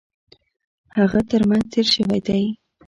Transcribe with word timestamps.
هغه 0.97 1.19
ترمېنځ 1.29 1.65
تېر 1.73 1.85
شوی 1.93 2.19
دی. 2.27 2.43